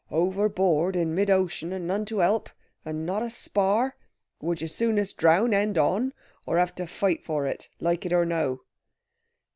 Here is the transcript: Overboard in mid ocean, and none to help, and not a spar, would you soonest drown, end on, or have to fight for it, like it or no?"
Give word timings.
Overboard 0.09 0.95
in 0.95 1.13
mid 1.13 1.29
ocean, 1.29 1.71
and 1.71 1.85
none 1.85 2.05
to 2.05 2.17
help, 2.21 2.49
and 2.83 3.05
not 3.05 3.21
a 3.21 3.29
spar, 3.29 3.97
would 4.41 4.59
you 4.59 4.67
soonest 4.67 5.15
drown, 5.17 5.53
end 5.53 5.77
on, 5.77 6.11
or 6.47 6.57
have 6.57 6.73
to 6.73 6.87
fight 6.87 7.23
for 7.23 7.45
it, 7.45 7.69
like 7.79 8.03
it 8.07 8.11
or 8.11 8.25
no?" 8.25 8.61